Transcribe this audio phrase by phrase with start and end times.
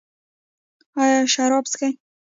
[1.01, 1.89] ایا شراب څښئ؟